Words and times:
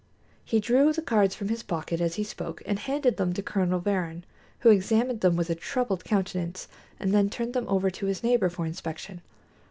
He 0.43 0.59
drew 0.59 0.91
the 0.91 1.01
cards 1.03 1.35
from 1.35 1.49
his 1.49 1.61
pocket 1.61 2.01
as 2.01 2.15
he 2.15 2.23
spoke 2.23 2.63
and 2.65 2.79
handed 2.79 3.17
them 3.17 3.33
to 3.33 3.43
Colonel 3.43 3.77
Varrin, 3.79 4.23
who 4.61 4.71
examined 4.71 5.21
them 5.21 5.35
with 5.35 5.51
a 5.51 5.53
troubled 5.53 6.03
countenance 6.05 6.67
and 6.99 7.11
then 7.13 7.29
turned 7.29 7.53
them 7.53 7.67
over 7.67 7.91
to 7.91 8.07
his 8.07 8.23
neighbor 8.23 8.49
for 8.49 8.65
inspection. 8.65 9.21